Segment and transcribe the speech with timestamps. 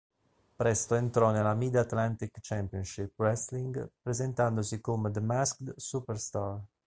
[0.55, 6.59] Presto entrò nella Mid-Atlantic Championship Wrestling presentandosi come The Masked Superstar.